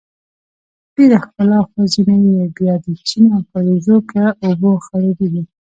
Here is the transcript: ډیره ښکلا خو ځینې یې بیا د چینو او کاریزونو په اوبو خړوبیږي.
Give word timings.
ډیره 0.95 1.17
ښکلا 1.23 1.59
خو 1.69 1.79
ځینې 1.93 2.29
یې 2.37 2.45
بیا 2.57 2.73
د 2.83 2.85
چینو 3.07 3.29
او 3.35 3.41
کاریزونو 3.51 3.99
په 4.11 4.17
اوبو 4.45 4.71
خړوبیږي. 4.85 5.43